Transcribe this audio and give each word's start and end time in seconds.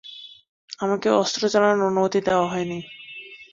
আমাকে 0.79 1.07
অস্ত্র 1.13 1.41
চালানোর 1.49 1.87
অনুমতি 1.87 2.19
দেওয়া 2.21 2.47
হয়নি। 2.47 2.79